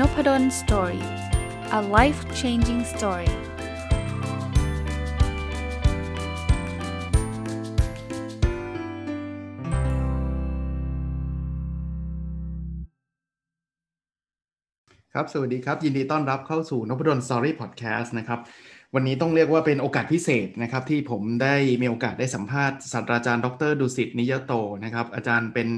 [0.00, 1.04] Noppadol Story
[1.78, 3.30] a life changing story
[15.32, 18.40] สวัสดีครับ ยินดีต้อนรับเข้าสู่นพดล Story Podcast นะครับ
[18.94, 24.52] วันนี้ต้องเรียกว่าเป็นโอกาสพิเศษนะครับ ที่ผมได้มีโอกาสได้สัมภาษณ์ศาสตราจารย์ ดร.ดุสิตนิยะโต
[24.84, 25.68] นะครับ อาจารย์เป็น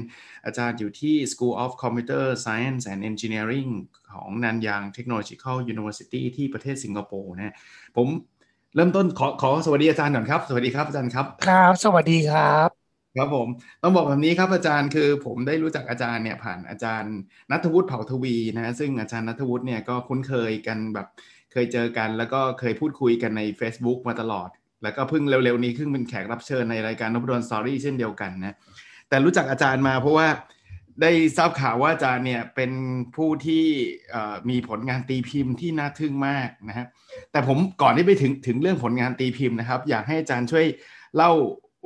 [0.45, 3.71] อาจารย์อยู่ที่ School of Computer Science and Engineering
[4.13, 7.55] ของนันยาง Technological University ที่ประเทศสิงคโปร์นะ
[7.97, 8.07] ผม
[8.75, 12.69] เริ่มต้นขอขอสวัสดีอาจารย์ก่อนครับ สวัสดีครับอาจารย์ครับ ครับ สวัสดีครับ
[13.17, 13.47] ครับผม
[13.83, 17.15] ต้องบอกแบบนี้ครับอาจารย์คือผมได้รู้จักอาจารย์เนี่ยผ่านอาจารย์
[17.51, 21.07] นัทวุฒิเผ่าทวีนะซึ่งอาจารย์นัทวุฒิเนี่ยก็คุ้นเคยกันแบบ
[21.51, 24.49] เคยเจอกัน แล้วก็เคยพูดคุยกันใน Facebook มาตลอด
[24.83, 28.57] แล้วก็เพิ่งเร็วๆนี้ขึ้นเป็นแขกรับเชิญในรายการนบดอนสตอรี่เช่นเดียวกันนะ
[29.09, 30.27] แต่รู้จักอาจารย์มาเพราะว่า
[31.01, 32.71] ได้ทราบข่าวว่าอาจารย์เนี่ยเป็น
[33.15, 33.65] ผู้ที่
[34.49, 36.87] มีผลงานตีพิมพ์ที่น่าทึ่งมากนะฮะ
[37.31, 40.65] แต่ผมก่อนที่ไปถึงถึงเรื่องผลงานตีพิมพ์นะครับ อยากให้อาจารย์ช่วย
[41.15, 41.31] เล่า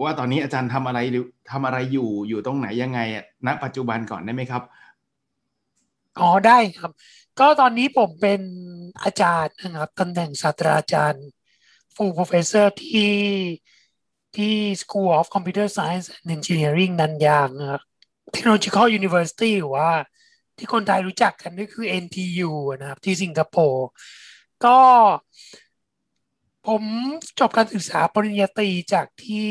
[0.04, 3.00] ว่าตอนนี้อาจารย์ทำอะไรหรือทำอะไรอยู่อยู่ตรงไหนยังไง
[3.48, 4.64] ณปัจจุบันก่อนได้ไหมครับ
[6.20, 6.92] อ๋อได้ครับ
[7.40, 8.42] ก็ตอนนี้ผมเป็น
[9.04, 11.26] อาจารย์นะครับตำแหน่งศาสตราจารย์
[11.96, 13.14] full professor ที่
[14.36, 17.82] ที่ School of Computer Science and Engineering นันยางนะครับ
[18.34, 19.90] Technological University หรือว่า
[20.58, 23.88] ที่คนไทยรู้จักกันก็คือ NTU นะครับ ที่สิงคโปร์
[24.66, 24.78] ก็
[26.68, 26.84] ผม
[27.40, 29.50] จบการศึกษาปริญญาตรีจากที่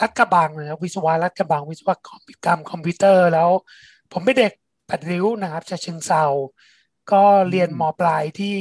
[0.00, 1.90] รัฐกระบังนะครับวิศวะรัฐกระบังวิศว
[2.44, 3.50] กรรมคอมพิวเตอร์แล้ว
[4.12, 4.52] ผมเป็นเด็ก
[4.88, 6.24] ปัดริ้วนะครับชาเชิงเซา
[7.12, 8.56] ก็เรียนมปลายที่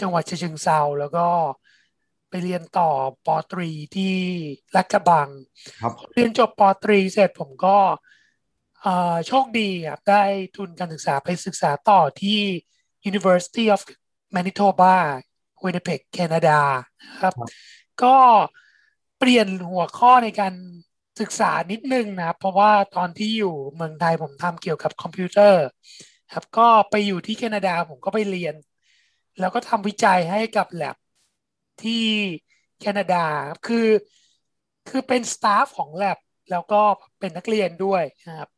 [0.00, 1.28] จังหวัดชเชิงเซาแล้วก็
[2.28, 2.90] ไปเรียนต่อ
[3.26, 4.16] ปตรีที่
[4.76, 5.28] รักกระบัง
[6.14, 7.78] เรียนจบปตรีเสร็จผมก็
[9.26, 10.22] โชคดีครับได้
[10.56, 12.40] ทุนการศึกษาไปศึกษาต่อที่
[13.10, 13.80] University of
[14.36, 14.94] Manitoba
[15.64, 16.60] Winnipeg แคนาดา
[17.22, 17.34] ครับ
[18.02, 18.16] ก็
[19.18, 20.54] เปลี่ยนหัวข้อในการ
[21.20, 25.64] ศึกษานิดนึงนะเพราะว่าตอนที่อยู่เมืองไทยผมทำเกี่ยวกับคอมพิวเตอร์
[26.32, 28.54] ครับก็ไปอยู่ที่แคนาดาผมก็ไปเรียน
[29.40, 30.96] แล้วก็ทำวิจัยให้กับแลบ
[31.82, 32.04] ที่
[32.80, 33.24] แคนาดา
[33.66, 33.88] คือ
[34.88, 36.18] คือเป็น staff ของแลบ
[36.50, 36.82] แล้วก็
[37.18, 38.50] เป็นนักเรียนด้วยนะครับ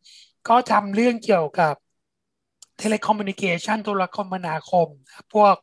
[0.48, 1.74] ก็ทำเรื่องเกี่ยวกับ
[2.78, 4.88] telecommunication โทรคมนาคม
[5.34, 5.54] พวก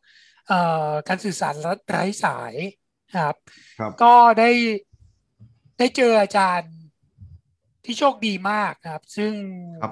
[1.08, 1.54] การสื่อสาร
[1.88, 2.54] ไร้สาย
[3.22, 3.36] ครับ
[3.82, 4.50] รบก็ได้
[5.78, 6.72] ได้เจออาจารย์
[7.86, 9.32] ที่โชคดีมากครับ ซึ่ง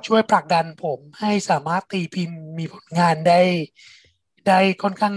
[0.06, 3.40] ช่วยผลักดันผมให้สามารถตีพิมพ์มีผลงานได้
[4.48, 5.14] ได้ค่อนข้าง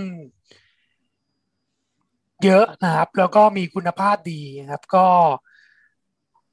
[2.43, 5.07] เยอะนะครับ แล้วก็มีคุณภาพดีครับ ก็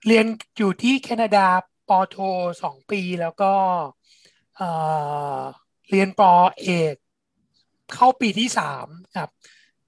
[0.06, 0.26] เรียน
[0.58, 1.46] อยู่ที่แคนาดา
[1.88, 2.16] ปอโท
[2.62, 3.52] สองปี แล้วก็
[5.90, 6.94] เรียนปอเอก
[7.94, 8.86] เข้าปีที่สาม
[9.16, 9.30] ครับ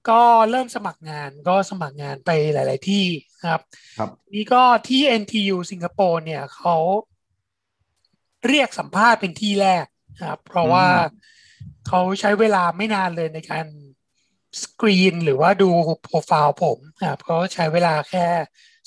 [0.09, 3.05] ก็เริ่มสมัครงานก็สมัครงานไปหลาย ๆ ที่
[3.43, 3.59] ครับ
[3.97, 6.75] ครับนี่ก็ที่ NTU สิงคโปร์เนี่ยเขา
[8.47, 9.85] เรียกสัมภาษณ์เป็นที่แรก
[10.23, 10.87] ครับเพราะว่า
[11.87, 13.65] เขาใช้เวลาไม่นานเลยในการ
[14.61, 15.69] สกรีนหรือว่าดู
[16.03, 18.25] โปรไฟล์ผมครับเขาใช้เวลาแค่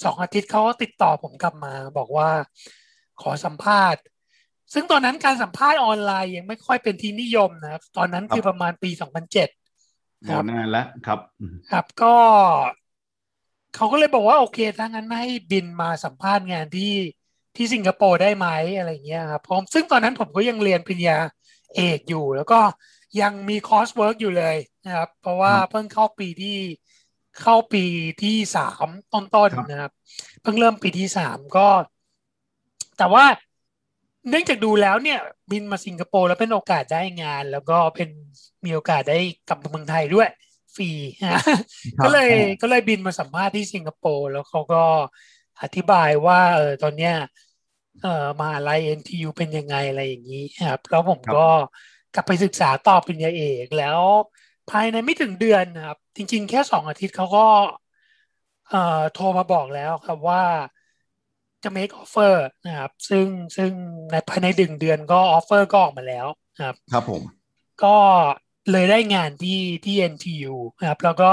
[0.04, 2.30] สองอาทิตย์เขาก็ติดต่อผมกลับมาบอกว่า
[3.22, 4.02] ขอสัมภาษณ์
[4.72, 8.90] ซึ่งตอนนั้นการสัมภาษณ์ออนไลน์ยังไม่ค่อยเป็นที่นิยมนะครับ ตอนนั้นคือประมาณปี
[9.60, 11.20] 2007ครับนานแล้วครับ
[11.70, 12.14] ครับก็
[13.75, 16.92] เขาก็เลยบอกว่าโอเคถ้างั้นให้บินมาสัมภาษณ์งานที่
[17.56, 18.47] ที่สิงคโปร์ได้ไหม
[18.78, 21.19] อะไรเงี้ยครับผมซึ่งตอนนั้นผมก็ยังเรียนปริญญา
[21.76, 22.60] เอกอยู่ แล้วก็
[23.20, 26.56] ยังมี coursework อยู่เลยนะครับ เพราะว่าเพิ่งเข้าปีที่
[27.42, 27.84] เข้าปี
[28.22, 29.92] ที่สามต้นๆนะครับ
[30.42, 31.69] เพิ่งเริ่มปีที่สามก็
[32.98, 33.25] แต่ว่า
[34.28, 35.19] เนื่องจากดูแล้วเนี่ย
[35.50, 38.09] บินมาสิงคโปร์แล้วเป็นโอกาสได้งาน แล้วก็เป็น
[38.64, 40.28] มีโอกาสได้กลับมาเมืองไทยด้วย
[40.75, 40.91] ฟรี
[42.04, 44.84] ก็เลยก็เลยบินมาสัมภาษณ์ที่สิงคโปร์ แล้วเขาก็
[45.62, 47.15] อธิบายว่าเออตอนเนี้ย
[48.03, 51.47] เอ่อมาลัย NTU เป็นยังไงอะไรอย่างนี้ครับแล้วผมก็
[52.15, 54.00] กลับไปศึกษาต่อปริญญาเอกแล้ว
[54.71, 57.47] ภายในไม่ถึงเดือนนะครับ จริง ๆ แค่สองอาทิตย์เขาก็
[58.68, 60.42] เอ่อโทรมาบอกแล้วครับว่า
[61.62, 62.34] จะ make offer
[62.66, 63.72] นะครับ ซึ่งซึ่ง
[64.10, 66.27] ในภายในดึงเดือนก็ offer ก็ออกมาแล้ว
[66.60, 67.22] ครับ ครับผม
[67.83, 67.97] ก็
[68.72, 71.32] เลยได้งานที่ที่ NTU นะครับ แล้วก็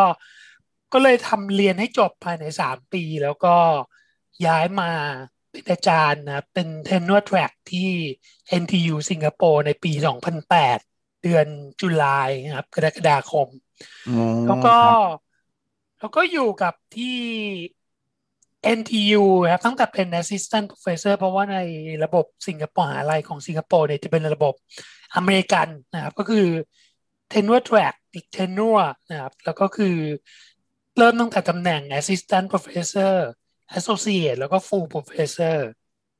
[0.93, 3.55] ก็เลยทำเรียนให้จบภายในสามปี แล้วก็
[4.45, 4.91] ย้ายมา
[5.51, 7.89] เป็นอาจารย์นะเป็น tenure track ที่
[8.61, 9.91] NTU สิงคโปร์ในปี
[10.57, 11.47] 2008 เดือน
[11.79, 13.47] จุลายนะครับกรกฎาคม
[14.47, 14.75] แล้วก็
[15.99, 17.17] แล้วก็อยู่กับที่
[18.79, 21.57] NTU ครับตั้งแต่เป็น assistant professor เพราะว่าใน
[22.03, 24.53] ระบบสิงคโปร์หาลัยของสิงคโปร์เนี่ยจะเป็นระบบ
[25.15, 26.47] อเมริกันนะครับ ก็คือ
[27.33, 29.95] tenure track อีก tenure นะครับแล้วก็คือ
[30.97, 33.13] เริ่มตั้งแต่ตำแหน่ง assistant professor
[33.77, 35.57] associate แล้วก็ full professor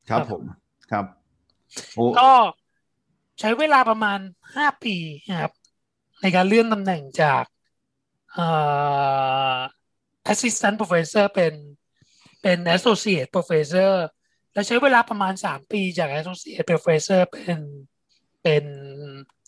[0.10, 0.44] ครับผม
[0.92, 1.06] ครับ
[1.96, 2.32] โอ้ก็
[3.40, 4.20] ใช้เวลาประมาณ
[4.56, 4.96] ห้าปี
[5.30, 5.52] นะครับ
[6.22, 7.44] ในการเลื่อนตำแหน่งจาก
[8.34, 8.48] เอ่
[9.56, 9.58] อ
[10.32, 11.54] assistant professor เป็น
[12.42, 13.94] เป็น associate professor
[14.54, 17.60] แล้วใช้เวลาประมาณสามปีจาก associate professor เป็น
[18.44, 18.66] เป็น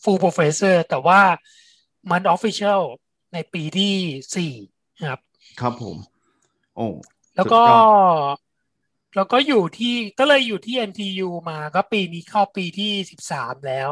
[0.01, 1.21] full professor แต่ว่า
[2.11, 2.81] มัน official
[3.33, 3.93] ในปีที่
[4.35, 4.53] สี่
[4.99, 5.21] นะครับ
[5.61, 5.97] ครับผม
[6.75, 6.87] โอ้
[7.35, 7.81] แล้วก็สุดยอ
[8.35, 8.37] ด
[9.15, 13.89] แล้วก็อยู่ที่ก็เลยอยู่ที่ NTU มาก็ปีนี้เข้าปีที่สิบสามแล้ว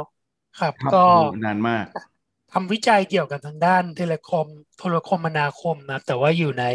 [0.60, 1.86] ครับครับก็โอ้นานมาก
[2.52, 6.66] ทำวิจัยเกี่ยวกับทางด้านเทเลคอมโทรคมนาคมนะแต่ว่าอยู่ใน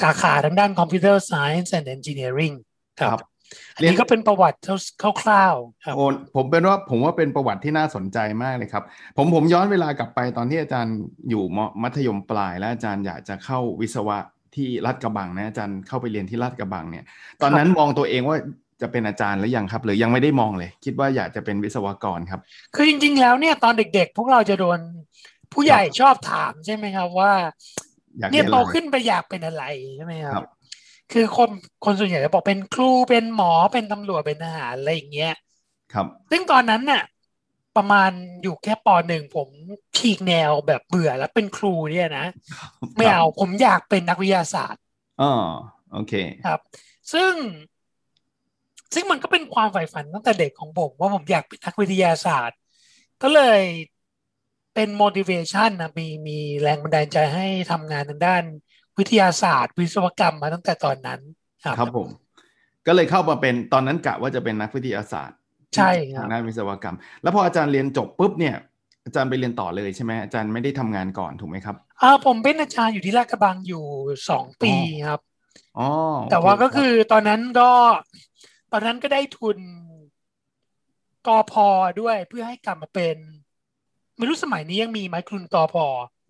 [0.00, 2.56] สาขาทางด้าน Computer Science and Engineering
[3.00, 3.20] ครับครับ
[3.74, 4.58] อันนี้ก็เป็นประวัติ
[5.22, 6.04] คร่าวๆครับโอ้
[6.36, 8.84] ผมเป็นว่าผมว่าเป็นประวัติที่น่าสนใจมากเลยครับ
[9.16, 10.96] ผมผมย้อนเวลากลับไปตอนที่อาจารย์
[11.30, 14.18] อยู่มมัธยมปลาย แล้วอาจารย์อยากจะเข้าวิศวะ
[14.54, 17.04] ที่ลาดกระบังนะอาจารย์เข้าไปเรียนที่ลาดกระบังเนี่ย
[17.42, 18.38] ตอนนั้นมองตัวเองว่า
[18.82, 22.40] จะเป็นอาจารย์หรือยังครับ หรือยังไม่ได้มองเลย คิดว่าอยากจะเป็นวิศวกรครับ
[22.74, 24.78] คือจริง ๆ แล้วเนี่ยตอนเด็ก ๆ พวกเราจะโดน
[25.52, 27.32] ผู้ใหญ่ชอบถามใช่ไหมครับว่า
[28.18, 29.64] อยากเนี่ยเรียนโตอะไรขึ้นไปอยากเป็นอะไร
[29.96, 30.46] ใช่ไหมคครัรับบ
[31.12, 31.50] คือคน
[31.84, 35.34] คนส่วนใหญ่จะบอกเป็นครูเป็นหมอเป็นตำรวจเป็นทหารอะไรอย่างเงี้ย
[35.92, 37.02] ครับ ซึ่งตอนนั้นน่ะ
[37.76, 38.10] ประมาณ
[38.42, 39.48] อยู่แค่ปหนึ่งผม
[39.96, 42.26] ฉีกแนวแบบเบื่อแล้วเป็นครูเนี่ยนะ
[42.96, 44.82] ไม่เอาผมอยากเป็นนักวิทยาศาสตร์
[45.22, 45.32] อ๋อ
[45.92, 46.12] โอเค
[46.46, 46.60] ครับ
[47.12, 47.32] ซึ่ง
[48.94, 52.58] ซึ่งมันก็เป็นความใฝ่ฝันตั้งแต่เด็กของผม ว่าผมอยากเป็นนักวิทยาศาสตร์
[53.22, 53.60] ก็เลย
[54.74, 58.42] เป็น motivation นะมีมีแรงบันดาลใจให้ทำงานทางด้าน
[58.98, 61.20] วิทยาศาสตร์ วิศวกรรมมาตั้งแต่ตอนนั้น
[61.64, 62.08] ครับครับผม
[62.86, 65.38] ก็เลยเข้ามาเป็นตอนนั้นกะว่าจะเป็นนักวิทยาศาสตร์
[65.76, 68.56] ใช่ครับทางด้านวิศวกรรม แล้วพออาจารย์เรียนจบปุ๊บเนี่ย
[69.04, 73.84] อาจารย์ไปเรียนต่อเลยใช่ไหมอาจารย์ไม่ได้ทำงานก่อนถูกไหมครับอ่าผมเป็นอาจารย์อยู่ที่ลาดกระบังอยู่
[74.30, 74.72] สองปี
[75.08, 75.20] ครับ
[75.78, 75.88] อ๋อ
[76.30, 77.70] แต่ว่าโเก็คือตอนนั้นก็
[78.72, 79.58] ตอนนั้นก็ได้ทุน
[81.26, 81.68] กอพอ
[82.00, 83.16] ด้วยเพื่อให้กลับมาเป็น
[84.16, 85.86] ไม่รู้สมัยนี้ยังมีไหมทุนกอพอ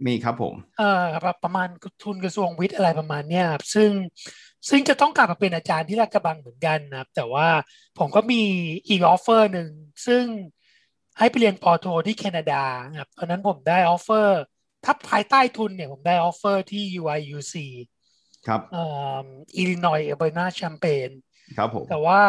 [0.06, 1.68] มีครับผมเอ่อแบบประมาณ
[2.02, 3.90] ทุนกระทรวงวิทย์อะไรประมาณเนี้ยครับซึ่ง
[4.68, 7.48] ซึ่งจะต้องกลับมาเป็นอาจารย์ที่ลาดกระบังเหมือนกันนะครับ แต่ว่า
[7.98, 8.42] ผมก็มี
[8.88, 9.70] อีกออฟเฟอร์หนึ่ง
[10.06, 10.24] ซึ่ง
[11.18, 12.62] ให้ไปเรียนป.โทที่แคนาดา
[12.98, 14.40] ครับตอนนั้นผมได้ offer
[14.84, 17.54] ถ้าภายใต้ทุนเนี่ยผมได้ออฟเฟอร์ที่ UIUC
[18.46, 18.84] ครับเอ่
[19.24, 19.26] อ
[19.56, 21.10] Illinois Urbana-Champaign
[21.56, 22.22] ครับผมแต่ว่า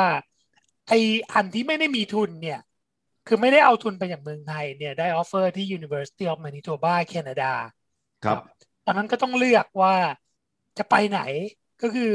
[0.87, 0.93] ไอ้
[1.33, 2.59] อันที่ไม่ได้มีทุนเนี่ย
[3.27, 7.51] คือไม่ได้เอาทุนไปจากเมืองไทยเนี่ยได้ออฟเฟอร์ที่ University of Manitoba แคนาดา
[8.25, 8.37] ครับ
[8.85, 9.95] ตอนนั้นก็ต้องเลือกว่า
[10.77, 11.21] จะไปไหน
[11.81, 12.11] ก็คือ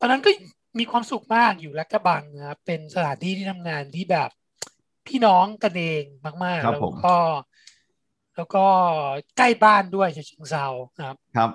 [0.00, 0.30] ตอนนั้นก็
[0.78, 4.30] มีความสุขมากอยู่ลาดกระบังนะครับเป็นสถานที่ที่ทำงานที่แบบ
[5.06, 6.02] พี่น้องกันเอง
[6.44, 7.16] มากๆครับแล้วผมก็
[8.36, 8.66] แล้วก็
[9.36, 10.66] ใกล้บ้านด้วยฉะเชิงเซา
[10.98, 11.50] นะครับ ครับ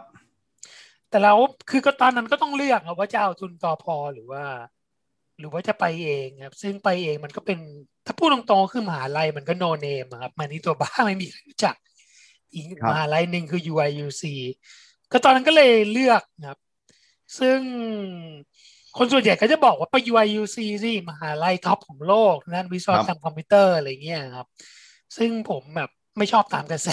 [1.10, 1.38] แต่แล้ว
[1.70, 4.44] คือก็ตอนนั้นก็ต้องเลือกครับว่าจะเอาทุนกอพอหรือว่า
[5.40, 7.60] หรือว่าจะไปเองครับ ซึ่งไปเองมันก็เป็น
[8.06, 11.76] ถ้าพูดตรงๆคือมหาลัยมันก็โนเนมครับมานี่ตัวบ้าไม่มีใครรู้จัก
[12.54, 14.24] อีกครับมหาลัยหนึ่งคือ UIUC
[15.12, 16.60] ก็ตอนนั้นก็เลยเลือกนะครับ
[17.40, 17.60] ซึ่ง
[18.98, 24.48] คนส่วนใหญ่ก็จะบอกว่าไป UIUC สิมหาลัย top ของโลกด้านวิศวกรรมคอมพิวเตอร์อะไรเงี้ยครับ
[25.18, 26.90] ซึ่งผมแบบไม่ชอบตามกระแส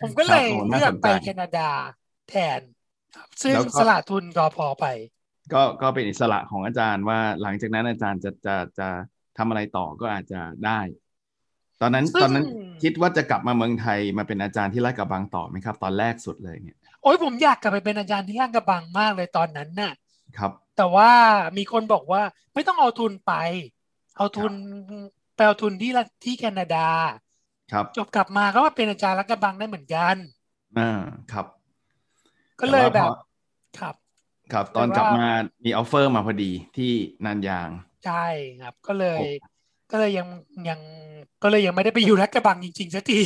[0.00, 1.70] ผมก็เลยครับโอ้น่าเลือกสนใจไปแคนาดา
[2.28, 2.60] แทน
[3.16, 4.86] ครับซึ่งแล้วก็สละทุนกอพอไป
[5.52, 8.88] ก็ก็เป็นอิสระของอาจารย์ว่าหลังจากนั้นอาจารย์จะจะจะ
[9.38, 10.80] ทำอะไรต่อก็อาจจะได้
[11.80, 12.46] ตอนนั้นซึ่งตอนนั้น
[12.82, 19.92] คิดว่าจะกลับมาเมืองไทยมาเป็นอาจารย์ที่ลาดกระบังต่อไหมครับ ตอนแรกสุดเลยเนี่ยโอ้ยผมอยากกลับไปเป็นอาจารย์ที่ลาดกระบังมากเลยตอนนั้นน่ะ
[20.38, 21.10] ครับ แต่ว่า
[21.58, 22.22] มีคนบอกว่า
[22.54, 23.32] ไม่ต้องเอาทุนไป
[24.16, 24.52] เอาทุน
[25.34, 26.86] ไปเอาทุนที่ละที่แคนาดา
[27.72, 30.16] ครับ จบกลับมาก็มาเป็นอาจารย์รัฐกระบังได้เหมือนกัน
[30.78, 30.90] อ่า
[31.32, 31.46] ครับ
[32.60, 33.14] ก็เลยต่แบว่าบพอ
[33.78, 33.94] ครับ
[34.52, 35.28] ครับ ตอนแต่ว่ากลับมา
[35.64, 36.92] มีออฟเฟอร์มาพอดีที่
[37.24, 37.68] นันยาง
[38.04, 38.26] ใช่
[38.62, 39.28] ครับ ก็เลยโอ้
[39.90, 40.28] ก็เลยยัง
[40.68, 40.80] ยัง
[41.42, 43.20] ก็เลยยังไม่ได้ไปอยู่รัฐกระบังจริงๆสักที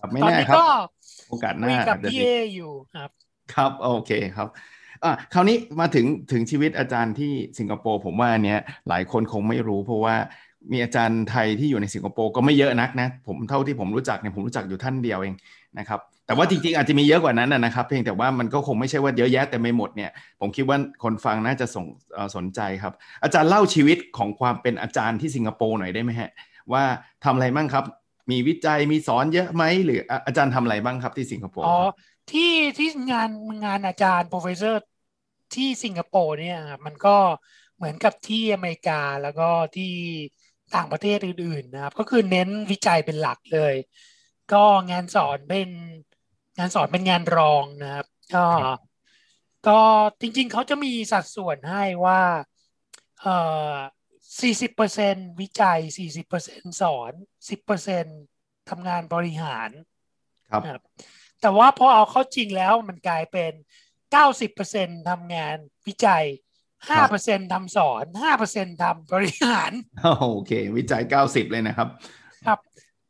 [0.00, 0.66] ครับไม่ตอนแน่นี้ครับก็
[1.28, 3.10] โอกาสหคุน้ายกับอาจจะพี่ดีเออยู่ครับ
[3.54, 4.48] ครับ โอเคครับ
[5.04, 10.14] อะคราวนี้มาถึงถึงชีวิตอาจารย์ที่สิงคโปร์ผมว่าอันเนี้ยหลายคนคงไม่รู้ เพราะว่า
[10.72, 15.34] มีอาจารย์ไทยที่อยู่ในสิงคโปร์ก็ไม่เยอะนักนะ ผมเท่าที่ผมรู้จักเนี่ยผมรู้จักอยู่ท่านเดียวเอง
[15.78, 20.10] นะครับ แต่ว่าจริงๆ อาจจะมีเยอะกว่านั้นนะครับ เพียงแต่ว่ามันก็คงไม่ใช่ว่าเยอะแยะแต่ไม่หมดเนี่ย
[20.40, 21.86] ผมคิดว่าคนฟังน่าจะส่ง
[22.36, 26.30] สนใจครับ อาจารย์เล่าชีวิตของความเป็นอาจารย์ที่สิงคโปร์หน่อยได้ไหมฮะ
[26.72, 26.82] ว่า
[27.24, 27.84] ทำอะไรบ้างครับ
[28.30, 31.78] มีวิจัยมีสอนเยอะไหมหรืออาจารย์ทำอะไรบ้างครับที่สิงคโปร์อ๋อ
[32.32, 33.30] ที่ที่งาน
[33.64, 34.76] งานอาจารย์ professor
[35.54, 37.16] ที่สิงคโปร์เนี่ยครับมันก็
[37.76, 39.92] เหมือนกับที่อเมริกาแล้วก็ที่
[40.76, 43.74] ต่างประเทศอื่นๆนะครับ ก็คือเน้นวิจัยเป็นหลักเลย
[44.52, 45.68] ก็งานสอนเป็น
[46.58, 48.46] งานสอนเป็นงานรองนะครับ ก็
[49.68, 49.80] ก็
[50.20, 52.20] จริงๆเขาจะมีสัดส่วนให้ว่า
[53.20, 53.36] เอ่
[53.72, 53.74] อ
[54.40, 57.12] สี่สิบเปอร์เซ็นวิจัยสี่สิบเปอร์เซ็นสอน
[57.50, 58.04] สิบเปอร์เซ็น
[58.70, 59.70] ทำงานบริหาร
[60.50, 60.82] ครับนะครับ
[61.40, 63.52] แต่ว่าพอเอาเข้าจริงแล้วมันกลายเป็น
[64.12, 65.56] เก้าสิบเปอร์เซ็นทำงาน
[65.86, 66.24] วิจัย
[66.88, 69.72] ห้าเปอร์เซ็นทำสอนห้าเปอร์เซ็นทำบริหาร
[70.20, 71.88] โอเค วิจัยเก้าสิบเลยนะครับ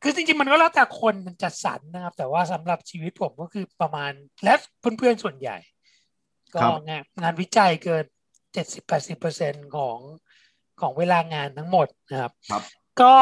[0.03, 4.13] ครับคือจริงๆมันก็แล้วแต่คนมันจัดสรรนะครับ แต่ว่าสำหรับชีวิตผมก็คือประมาณ
[4.45, 5.57] และเพื่อนๆส่วนใหญ่
[6.55, 8.05] ก็ครับงานงานวิจัยเกิน
[8.53, 9.99] เจ็ดสิบแปดสิบเปอร์เซ็นของ
[10.81, 12.63] ของเวลางานทั้งหมดนะครับครับ
[13.03, 13.15] ก็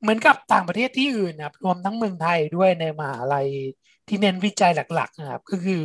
[0.00, 3.48] เหมือนกับต่างประเทศที่อื่นนะครับรวมทั้งเมืองไทยด้วยในมหาลัย
[4.08, 5.84] ที่เน้นวิจัยหลัก ๆ นะครับ ก็คือ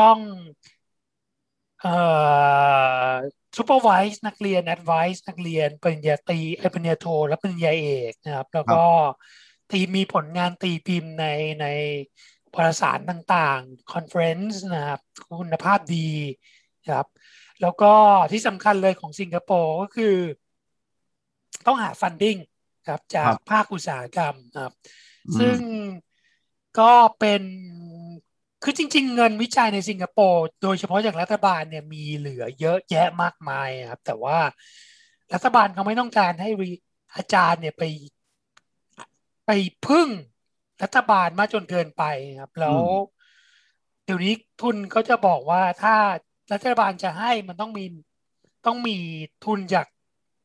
[0.00, 0.18] ต้อง
[1.82, 1.96] เอ่
[2.68, 2.69] อ
[3.60, 8.82] supervise นักเรียน advise นักเรียนปริญญาตรีเอ้ยปริญญาโท และปริญญาเอกนะครับ แล้วก็
[9.70, 11.26] ตีมีผลงานตีพิมพ์ใน
[11.60, 11.66] ใน
[12.54, 15.00] วารสารต่างๆ conference นะครับ
[15.40, 16.10] คุณภาพดี
[16.84, 17.08] นะครับ
[17.62, 17.92] แล้วก็
[18.32, 20.16] ที่สำคัญเลยของสิงคโปร์ก็คือ
[21.66, 22.38] ต้องหา funding
[22.88, 24.74] ครับจากครับภาคอุตสาหกรรมนะครับ
[25.26, 25.58] อืมซึ่ง
[26.80, 27.42] ก็เป็น
[28.62, 34.38] คือจริง ๆ เงินวิจัยในสิงคโปร์โดยเฉพาะจากรัฐบาลเนี่ยมีเหลือเยอะแยะมากมายครับ แต่ว่า
[35.34, 36.70] รัฐบาลเขาไม่ต้องการให้วิ
[37.16, 37.84] อาจารย์เนี่ยไป
[39.46, 39.50] ไป
[39.86, 40.08] พึ่ง
[40.82, 42.04] รัฐบาลมากจนเกินไป
[42.40, 42.80] ครับ แล้ว
[44.04, 45.94] เดี๋ยวนี้ทุนเขาจะบอกว่าถ้า
[46.52, 47.84] รัฐบาลจะให้มันต้องมี
[48.66, 48.96] ต้องมี
[49.44, 49.86] ทุนจาก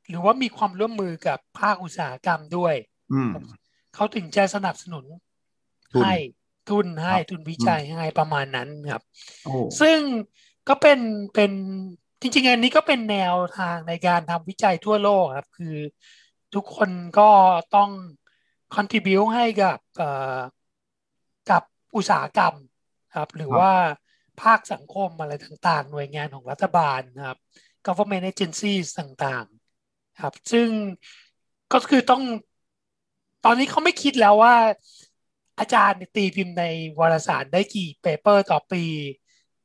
[0.10, 2.74] หรือว่ามีความร่วมมือกับภาคอุตสาหกรรมด้วย
[3.14, 3.32] อืม
[3.96, 5.06] เขาถึงจะสนับสนุน
[5.94, 6.14] ทุนให้
[6.70, 9.04] ทุนให้ครับทุนวิจัยให้ประมาณนั้นครับ
[9.46, 10.00] โอ้ซึ่ง
[10.70, 11.00] ก็เป็น
[11.34, 11.52] เป็น
[12.22, 15.76] จริงๆอันนี้ก็เป็นแนวทางในการทำวิจัยทั่วโลกครับ คือ
[16.56, 17.30] ทุกคนก็
[17.76, 17.90] ต้อง
[18.76, 20.40] contribu ให้กับเอ่อ
[21.52, 21.64] กับ
[21.96, 22.56] อุตสาหกรรม
[23.16, 23.72] ครับ หรือว่า
[24.42, 27.38] ภาคสังคมอะไรต่างๆ หน่วยงานของรัฐบาลนะครับ
[27.86, 30.68] government agencies ต่างๆ ครับ ซึ่ง
[31.74, 32.24] ก็คือต้อง
[33.46, 34.56] ตอนนี้เขาไม่คิดแล้วว่า
[35.60, 36.64] อาจารย์ตีพิมพ์ใน
[37.00, 38.84] วารสารได้กี่เปเปอร์ต่อปี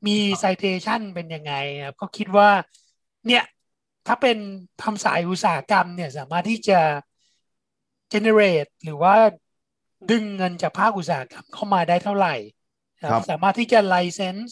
[0.07, 1.53] มี citation เป็นยังไง
[1.85, 2.51] ครับก็คิดว่า
[3.27, 3.45] เนี่ย
[4.07, 4.37] ถ้าเป็น
[4.83, 6.81] ทำสายอุตสาหกรรมเนี่ยสามารถที่จะ
[8.13, 9.15] generate หรือว่า
[10.11, 12.35] ดึงเงินจากภาคอุตสาหกรรมเข้ามาได้เท่าไหร่
[13.01, 14.51] ครับสามารถที่จะ license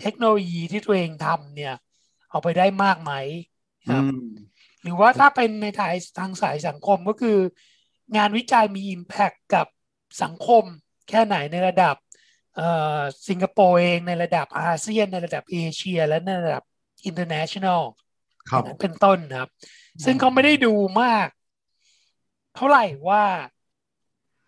[0.00, 1.74] เทคโนโลยีที่ตัวเองทำเนี่ย
[2.30, 3.12] เอาไปได้มากไหม
[3.88, 4.16] คอืรับม
[4.82, 7.38] หรือว่าถ้าเป็นในทางทางสายสังคมก็คือ
[8.16, 9.66] งานวิจัยมี Impact กับ
[10.22, 10.64] สังคม
[11.08, 11.96] แค่ไหนในระดับ
[12.56, 12.68] เอ่
[12.98, 16.62] อสิงคโปร์เองในระดับอาเซียน ในระดับเอเชีย และในระดับ
[17.08, 17.82] international
[18.50, 19.50] ครับอย่างนั้นเป็นต้นนะครับ
[20.04, 21.28] ซึ่งเขาไม่ได้ดูมาก
[22.56, 23.24] เท่าไหร่ว่า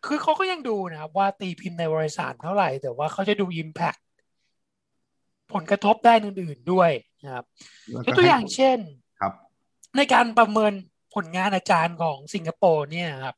[0.06, 4.00] คือเขาก็ยังดูนะครับ ว่าตีพิมพ์ในวารสารเท่าไหร่ แต่ว่าเขาจะดู Impact
[5.52, 6.90] ผลกระทบด้านอื่น ๆด้วย
[7.24, 7.44] นะครับ
[8.04, 8.78] แล้วยก็กตัวอย่างให้เช่น
[9.20, 9.32] ครับ
[9.96, 10.72] ในการประเมิน
[11.14, 13.36] ผลงานอาจารย์ของสิงคโปร์เนี่ยครับ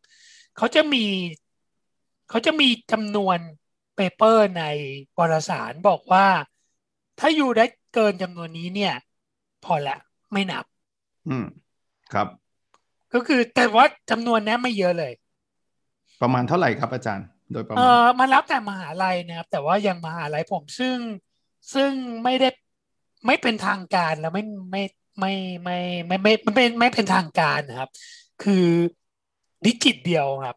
[0.57, 1.05] เขาจะมี
[2.29, 3.39] เขาจะมีจำนวน
[3.97, 4.65] เปเปอร์ใน
[5.19, 6.27] วารสารบอกว่า
[7.19, 8.95] ถ้าอยู่ได้เกินจำนวนนี้เนี่ย
[9.65, 9.97] พอละ
[10.33, 10.65] ไม่นับ
[11.29, 11.47] อืม
[12.13, 12.27] ครับ
[13.13, 15.13] ก็คือแต่ว่าจำนวนนี้ไม่เยอะเลย
[16.23, 20.97] ประมาณเท่าไหร่ครับอาจารย์ โดยประเอมาณอมันแล้วแต่มหาลัยนะครับ แต่ว่าอย่างมหาลัยผมซึ่ง
[21.75, 21.91] ซึ่ง
[22.25, 22.49] ไม่ได้
[23.27, 24.43] ไม่เป็นทางการแล้วไม่
[24.73, 24.83] ไม่
[25.21, 25.33] ไม่
[25.65, 27.91] ไม่ไม่ไม่ไม่ไม่ไม่เป็นทางการนะครับ
[28.43, 28.67] คือ
[29.65, 30.57] ดิจิตเดียวครับ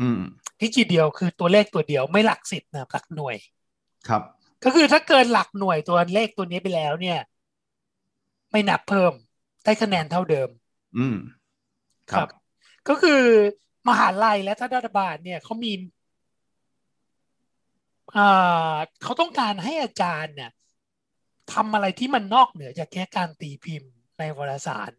[0.00, 0.20] อืม
[0.60, 3.36] ดิจิตเดียวคือตัวเลขตัวเดียวไม่หลักสิบนะครับหลักหน่วย
[4.08, 4.22] ครับ
[4.64, 7.18] ก็คือถ้าเกินหลักหน่วยตัวเลขตัวนี้ไปแล้วเนี่ย
[8.50, 9.12] ไม่นับเพิ่ม
[9.64, 10.48] ได้คะแนนเท่าเดิม
[10.98, 11.16] อืม
[12.12, 12.28] ครับ
[12.88, 13.22] ก็คือ
[13.88, 15.72] มหาลัยและรัฐบาลเนี่ยเขามี
[18.16, 20.50] อ่าเขาต้องการให้อาจารย์เนี่ย
[21.52, 24.92] ทำอะไรที่มันนอกเหนือจากแค่การตีพิมพ์ในวารสาร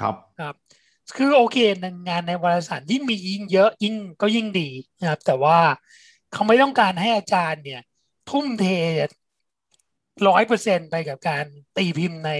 [0.00, 0.54] ครับ ครับ
[1.16, 1.56] คือโอเค
[2.08, 4.68] งานในวารสารยิ่งมียิ่งเยอะยิ่งก็ยิ่งดี
[5.00, 5.58] นะครับ แต่ว่า
[6.32, 7.82] เขาไม่ต้องการให้อาจารย์เนี่ย
[8.30, 8.66] ทุ่มเท
[10.28, 11.44] ร้อยเปอร์เซ็นไปกับการ
[11.76, 12.30] ตีพิมพ์ใน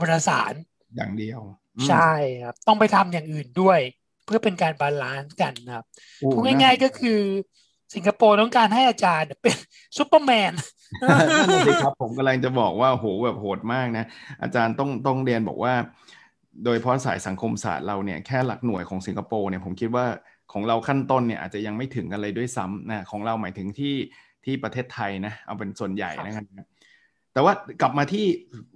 [0.00, 0.54] วารสาร
[0.96, 1.40] อย่างเดียว
[1.76, 3.78] อืมใช่ครับ ต้องไปทำอย่างอื่นด้วย
[4.24, 5.86] เพื่อเป็นการ balance กันนะครับ
[6.18, 7.20] โอ้พูดง่าย ๆก็คือ
[7.94, 9.56] สิงคโปร์ต้องการให้อาจารย์เป็น
[9.96, 10.52] ซูเปอร์แมน
[11.02, 14.04] นั่นน่ะสิรับผมกำลังจะบอกว่าโหแบบโหดมากนะ
[14.42, 15.74] อาจารย์ต้องต้องเรียนบอกว่า
[16.64, 20.06] โดยเฉพาะสายสังคมศาสตร์เราเนี่ยแค่หลักหน่วยของสิงคโปร์เนี่ยผมคิดว่า
[20.52, 23.94] ของเราขั้นต้นเนี่ยอาจจะยังไม่ถึงอะไรด้วยซ้ำนะของเราหมายถึงที่
[24.44, 26.44] ที่ประเทศไทยนะเอาเป็นส่วนใหญ่นะครับ
[27.32, 28.24] แต่ว่ากลับมาที่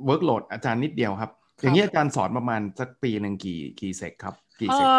[0.09, 1.31] workload อาจารย์นิดเดียวครับ
[1.63, 4.93] อย่างนี้อาจารย์สอนประมาณสักปีหนึ่งกี่กี่ sec ครับกี่เอ่อ sec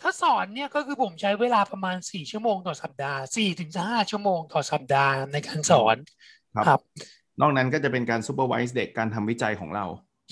[0.00, 5.96] ถ้าสอนเนี่ยก็คือผมใช้เวลาประมาณสี่ชั่วโมงต่อสัปดาห์สี่ถึงห้าชั่วโมงต่อสัปดาห์ในการสอน
[6.56, 6.80] ครับครับ
[7.40, 9.84] นอกนั้นก็จะเป็นการ supervise เด็กการทำวิจัยของเรา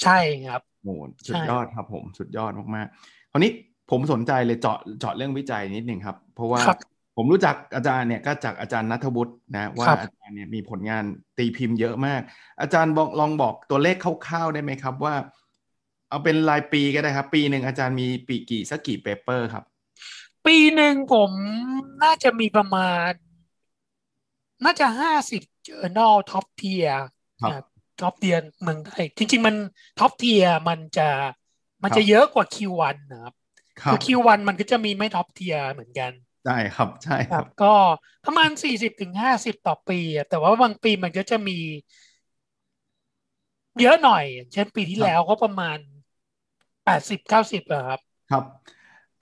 [0.02, 3.50] ใช่ครับ โอ้โหสุดใช่ยอดครับผมสุดยอดมากๆคราวนี้
[3.90, 6.78] ผมสนใจเลยเจาะเจาะเรื่องวิจัยนิดหนึ่งครับ เพราะว่าครับ
[7.16, 11.04] ผมรู้จักอาจารย์เนี่ยก็จากอาจารย์นัทวุฒินะว่าครับอาจารย์เนี่ยมีผลงาน
[11.38, 12.20] ตีพิมพ์เยอะมาก
[12.60, 13.96] อาจารย์บอกลองบอกตัวเลข
[14.26, 15.14] คร่าวๆได้ไหมครับว่า
[16.08, 19.64] เอาเป็นรายปีก็ได้ครับ ปีหนึ่งอาจารย์มีปีกี่สักกี่ paper ครับ
[20.46, 21.30] ปีหนึ่งผม
[22.02, 23.10] น่าจะมีประมาณ
[24.64, 26.96] น่าจะห้าสิบ journal top tier
[27.42, 27.64] ครับ
[27.98, 29.54] top tier เมืองไทยจริง ๆ มัน
[29.96, 31.02] top tier มันจะ
[31.84, 33.34] มันครับจะเยอะกว่า Q1 นะครับ
[33.82, 36.12] ครัคือ Q1 มันก็จะมีไม่ top tier เหมือนกัน
[36.44, 37.66] ได้ครับใช่ครับครับก็
[38.24, 41.52] ประมาณสี่สิบถึงห้าสิบต่อปีอะแต่ว่าบางปีมันก็จะมี
[43.80, 45.78] เยอะหน่อยอย่างเช่นปีที่ครับแล้วก็ประมาณ
[46.84, 48.44] แปดสิบเก้าสิบอะครับ ครับ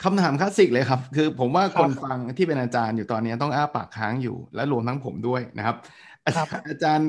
[0.01, 5.77] คำถามคลาสสิกเลยครับ คือผมว่าครัคบนฟังที่เป็นอาจารย์อยู่ตอนนี้ต้องอ้าปากค้างอยู่และรวมทั้งผมด้วยนะครับ
[6.27, 7.09] อาจารย์ครับอาจารย์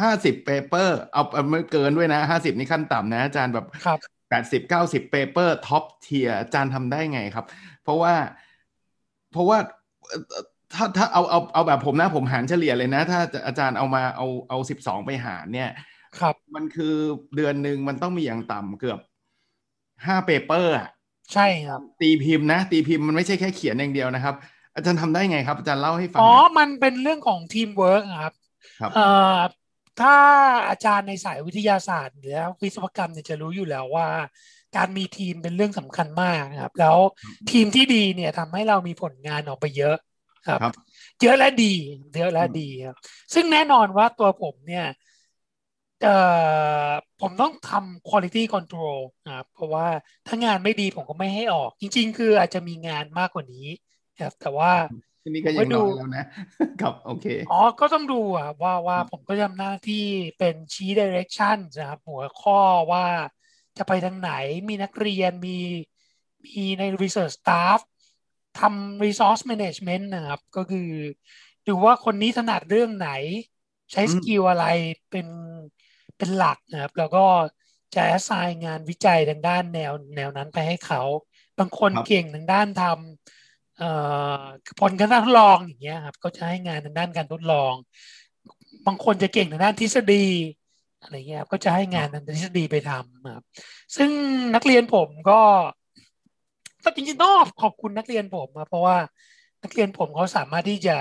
[0.00, 3.98] ห้าสิบ paper เอาเอาไม่เกินด้วยนะห้าสิบนี่ขั้นต่ำนะอาจารย์แบบครับ
[4.30, 7.46] แปดสิบเก้าสิบ paper top tier อาจารย์ทำได้ไงครับ
[7.82, 8.14] เพราะว่า
[9.32, 9.58] เพราะว่า
[10.08, 10.44] เอ่อ
[10.74, 15.70] ถ้าถ้าเอาเอาเอาแบบผมนะผมหารเฉลี่ยเลยนะ ถ้าอาจารย์เอามาเอาเอาสิบสองไปหารเนี่ย
[16.18, 16.94] ครับ มันคือ
[17.36, 19.00] เดือนหนึ่งมันต้องมีอย่างต่ำเกือบ
[20.06, 20.88] ห้า paper อะ
[21.32, 24.34] ใช่ครับ ตีพิมพ์นะ ตีพิมพ์มันไม่ใช่แค่เขียนอย่างเดียวนะครับ
[24.74, 28.34] อาจารย์ทำได้ไงครับ อาจารย์เล่าให้ฟัง อ๋อหน่อยมันเป็นเรื่องของทีมเวิร์กครับ
[28.80, 29.06] ครับเอ่
[29.36, 29.38] อ
[30.00, 30.14] ถ้า
[30.68, 32.32] อาจารย์ในสายวิทยาศาสตร์หรือ
[32.62, 34.08] วิศวกรรมเนี่ยจะรู้อยู่แล้วว่า
[34.76, 36.98] การมีทีมเป็นเรื่องสำคัญมากนะครับ แล้ว
[37.50, 39.96] ทีมที่ดีเนี่ยทำให้เรามีผลงานออกไปเยอะ
[40.46, 40.72] ครับครับ
[41.20, 41.64] เยอะและดี
[42.16, 42.96] เยอะและอืมดีครับ
[43.34, 44.84] ซึ่งแน่นอนว่าตัวผมเนี่ย
[46.00, 46.10] เอ่อ
[47.18, 49.86] ผมต้องทำ quality control นะครับเพราะว่า
[50.26, 53.66] ถ้างานไม่ดีผมก็ไม่ให้ออก จริง ๆ คืออาจจะมีงานมากกว่านี้
[54.18, 54.72] ครับแต่ว่า
[55.22, 56.24] ทีนี้ก็ยังน้อยแล้วนะ
[56.80, 60.04] ครับโอเคอ๋อก็ต้องดูอะว่าว่าผมก็ทำหน้าที่
[60.38, 62.58] เป็นชี้ direction นะครับหัวข้อ
[62.92, 63.06] ว่า
[63.78, 64.32] จะไปทางไหน
[64.68, 65.58] มีนักเรียนมี
[66.44, 67.80] มีใน research staff
[68.58, 70.90] ทำ resource management นะครับ ก็คือ
[71.66, 73.10] ดูว่าคนนี้ถนัดเรื่องไหน
[73.92, 74.66] ใช้อืมสกิลอะไร
[75.10, 75.28] เป็น
[76.16, 77.24] เป็นหลักนะครับ แล้วก็
[77.94, 81.00] จะ assign งานวิจัยทางด้านแนวแนวนั้นไปให้เขา
[81.58, 83.41] บางคนครับเก่งทางด้านทำเอ่อ
[84.80, 87.74] ผลการทดลองอย่างเงี้ยครับก็จะให้งานทางด้านการทดลอง
[88.86, 90.26] บางคนจะเก่งทางด้านทฤษฎี
[91.02, 93.44] อะไรเงี้ยครับก็จะให้งานทางทฤษฎีไปทำครับ
[93.96, 94.10] ซึ่ง
[94.54, 95.40] นักเรียนผมก็
[96.84, 98.96] ก็จริงๆต้องขอบคุณนักเรียนผมนะเพราะว่า
[99.62, 100.96] นักเรียนผมเขาสามารถที่จะ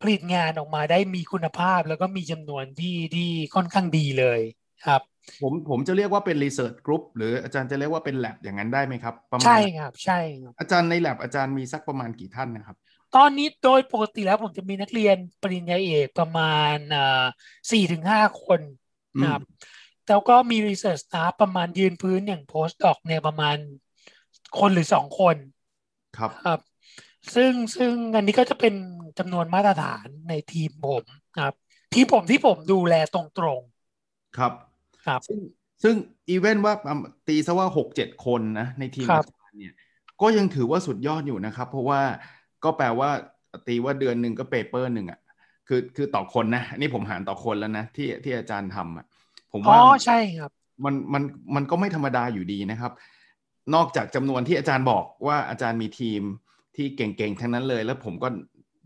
[0.00, 4.40] ผลิตงานออกมาได้มีคุณภาพ แล้วก็มีจำนวนที่ที่ค่อนข้างดีเลย
[4.86, 5.02] ครับ
[5.42, 12.76] ผมผมจะเรียกว่าเป็น research group หรืออาจารย์จะเรียกว่าเป็น lab อย่างนั้นได้ไหมครับ ประมาณใช่ครับ ใช่ครับอาจารย์ใน lab อาจารย์มีสักประมาณกี่ท่านนะครับ
[13.16, 16.76] ตอนนี้โดยปกติแล้วผมจะมีนักเรียนปริญญาเอกประมาณ
[17.72, 18.60] สี่ถึงห้าคน
[19.22, 19.42] นะครับ
[20.08, 23.56] แล้วก็มี research staff ประมาณยืนพื้นอย่าง postdoc เนี่ยประมาณ
[24.58, 25.36] คนหรือสองคน
[26.18, 26.60] ครับครับ
[27.34, 28.74] ซึ่งซึ่งอันนี้ก็จะเป็น
[29.18, 31.04] จำนวนมาตรฐานในทีมผม
[31.38, 31.54] ครับ
[31.94, 33.20] ทีมผมที่ผมดูแลตร
[33.58, 33.60] ง
[34.38, 34.73] ครับๆ
[35.06, 35.38] ครับซึ่ง
[35.82, 35.94] ซึ่ง
[36.30, 36.94] อีเวนต์ว่าอะ
[37.28, 39.74] ตีซะว่าหกเจ็ดคนนะในทีมครับอาจารย์เนี่ย
[40.20, 42.00] ก็ยังถือว่าสุดยอดอยู่นะครับ เพราะว่า
[42.64, 43.10] ก็แปลว่า
[43.66, 45.20] ตีว่าเดือนหนึ่งก็ paper หนึ่งอะ
[45.68, 49.06] คือคือต่อคนนะอันนี่ผมหารต่อคนแล้วนะที่ที่อาจารย์ทำอะ
[49.52, 50.50] ผมอ๋อว่าใช่ครับ
[50.84, 51.22] มันมัน
[51.54, 52.92] มันก็ไม่ธรรมดาอยู่ดีนะครับ
[53.74, 56.22] นอกจากจำนวนที่อาจารย์บอกว่าอาจารย์มีทีม
[56.76, 58.28] ที่เก่งๆทั้งนั้นเลย แล้วผมก็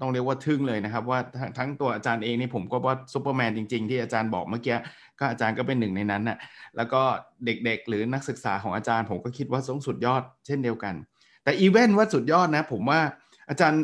[0.01, 4.77] ต้องเรียกว่าทึ่งเลยนะครับ ว่าทั้งทั้งตัวอาจารย์เองนี่ผมก็ว่าซูเปอร์แมนจริงๆ ที่อาจารย์บอกเมื่อกี้
[5.19, 6.39] ก็อาจารย์ก็เป็นหนึ่งในนั้นน่ะ
[6.77, 7.03] แล้วก็
[7.45, 10.95] เด็กๆ หรือนักศึกษาของอาจารย์ ผมก็คิดว่าต้องสุดยอดเช่นเดียวกัน
[11.45, 13.01] แต่อีเวนต์ว่าสุดยอดนะ ผมว่า
[13.49, 13.83] อาจารย์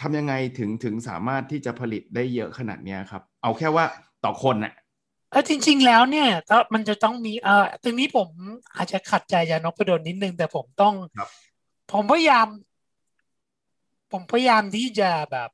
[0.00, 3.84] ทำยังไงถึงถึงสามารถที่จะผลิตได้เยอะขนาดเนี้ยครับ เอาแค่ว่า
[4.24, 4.72] ต่อคนน่ะ
[5.30, 8.28] เออจริง ๆ แล้วเนี่ยถ้ามันจะต้องมีเอ่อตรงนี้ผม
[8.76, 11.28] อาจจะขัดใจอาจารย์นพดลนิดนึงแต่ผมต้องครับ
[11.92, 12.46] ผมพยายาม
[14.12, 15.50] ผมพยายามที่จะแบบ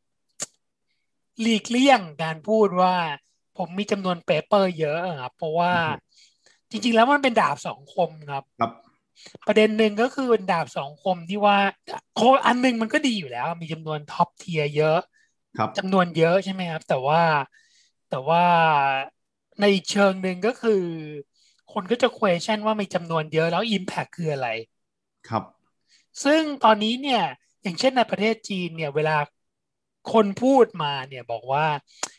[1.41, 2.95] หลีกเลี่ยงการพูดว่า
[3.59, 5.73] ผมมีจำนวน paper เยอะครับเพราะว่า
[6.71, 8.73] จริง ๆ แล้วมันเป็นดาบสองคมครับ ครับ
[9.47, 11.59] ประเด็นหนึ่งก็คือเป็นดาบสองคมที่ว่า
[12.15, 14.99] คืออันหนึ่งมันก็ดีอยู่แล้ว มีจำนวน top tier เยอะ
[15.59, 17.23] ครับจำนวนเยอะใช่ไหมครับ แต่ว่า
[18.11, 18.45] แต่ว่า
[19.61, 20.83] ในอีกเชิงหนึ่งก็คือ
[21.73, 24.49] คนก็จะ question ว่ามีจำนวนเยอะแล้ว impact คืออะไร
[25.29, 25.45] ครับ
[26.25, 27.23] ซึ่งตอนนี้เนี่ย
[27.67, 29.17] อย่างเช่นในประเทศจีนเนี่ยเวลา
[30.13, 31.67] คนพูดมาเนี่ยบอกว่า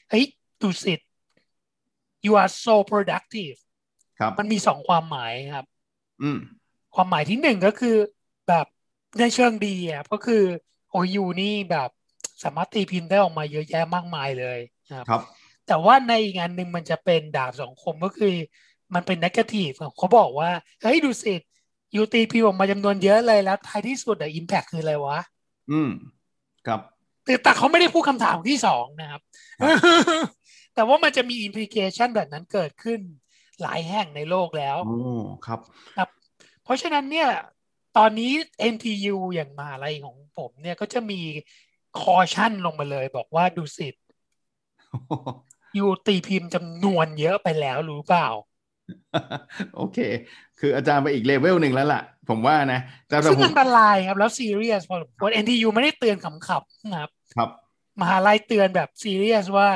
[0.09, 0.25] เฮ้ย
[0.61, 0.99] ดูสิต
[2.25, 3.57] you are so productive
[4.19, 5.65] ครับมันมีสองความหมายครับ
[6.21, 6.39] อืม
[6.95, 7.95] ความหมายที่หนึ่งก็คือ
[8.47, 8.65] แบบ
[9.19, 10.43] ในเชิงดีอะก็คือ
[10.91, 11.89] โอยูนี่แบบ
[12.43, 14.59] สามารถตีพิมพ์ได้ออกมาเยอะแยะมากมายเลย
[14.91, 15.21] ครับครับ
[15.67, 18.35] แต่ว่าในอีกงานหนึ่งมันจะเป็นดาบสองคมก็คือ
[18.93, 20.49] มันเป็นนักทีฟเขาบอกว่า
[20.81, 21.33] เฮ้ยดูสิ
[21.95, 25.19] ยูตีพิมพ์ออกมาจำนวนเยอะเลยแล้วท้ายที่สุดอะอิมแพคคืออะไรวะ
[25.71, 25.89] อืม
[26.67, 26.81] ครับ
[27.25, 29.21] แต่แต่เขาไม่ได้พูดคำถามที่สองนะครับ
[29.61, 29.75] ครับ
[30.75, 32.99] แต่ว่ามันจะมีอิมพลิเคชันแบบนั้นเกิดขึ้น
[33.61, 34.97] หลายแห่งในโลกแล้วโอ้
[35.45, 35.59] ครับ
[36.63, 37.29] เพราะฉะนั้นเนี่ย
[37.97, 38.31] ตอนนี้
[38.73, 41.21] NTU อย่างมหาลัยของผมเนี่ยก็จะมี
[42.01, 43.89] คอชั่นลงมาเลย บอกว่าดูสิ
[45.77, 48.27] ยูตีพิมพ์จำนวนเยอะไปแล้วรู้เปล่า
[49.75, 49.97] โอเค
[50.59, 57.49] คืออาจารย์ไปอีกเลเวลหนึ่งแล้วล่ะ ผมว่านะแต่ซึ่งผมอันตรายครับแล้วซีเรียสพอสมควร NTU ไม่ได้เตือนขำๆนะครับ ครับ
[58.01, 59.69] มหาลัยเตือนแบบซีเรียสว่า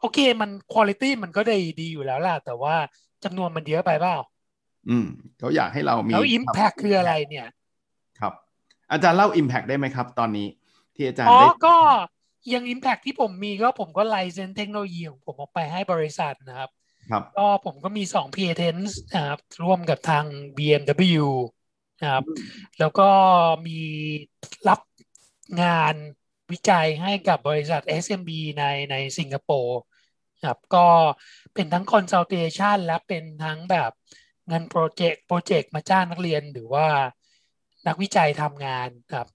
[0.00, 2.76] โอเคมันคุณ i t y มันก็ได้ดีอยู่แล้วล่ะ แต่ว่า
[3.24, 4.16] จำนวนมันเยอะไปเปล่า
[4.88, 5.06] อืม
[5.38, 7.46] เขาอยากให้เรามีแล้ว Impact คืออะไรเนี่ย
[8.20, 8.32] ครับ
[8.90, 10.48] อาจารย์เล่า Impact ได้ไหมครับ ตอนนี้
[10.94, 11.76] ที่อาจารย์อ๋อได้ก็
[12.54, 16.70] ยัง Impact ที่ผมมีก็ผมก็ไลเซนเทคโนโลยีของผมออกไปให้บริษัทนะครับ
[17.10, 20.24] ครับก็ผมก็มีสอง patents นะครับร่วมกับทาง
[20.56, 21.26] BMW
[22.04, 22.24] นะครับ
[22.78, 23.08] แล้วก็
[23.66, 23.80] มี
[24.68, 24.80] รับ
[25.62, 25.94] งาน
[26.52, 29.78] วิจัยให้กับบริษัท SMB ในในสิงคโปร์
[30.46, 30.86] ครับก็
[31.54, 33.90] เป็นทั้ง consultation และเป็นทั้งแบบ
[34.48, 36.86] เงินโปรเจกต์โปรเจกต์มาจ้างนักเรียนหรือว่า
[37.86, 39.26] นักวิจัยทำงานครับ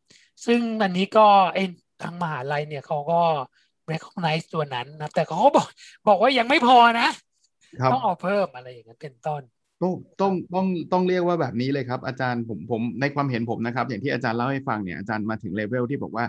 [0.46, 1.72] ซึ่งอันนี้ก็เอ็น
[2.04, 3.22] ทางมหาลัยเนี่ยเขาก็
[3.92, 5.68] recognize ตัวนั้นนะแต่เขาก็บอก
[6.08, 7.10] บอกว่ายังไม่พอนะ
[7.82, 9.42] ครับต้องเอาเพิ่มอะไรอย่างนั้นเป็นต้น
[9.82, 16.26] ต้องต้องต้องต้องเรียกว่าแบบนี้เลยครับ อาจารย์ผมผมในความเห็นผมนะครับ อย่างที่อาจารย์เล่าให้ฟังเนี่ยอาจารย์มาถึงเลเวลที่บอกว่า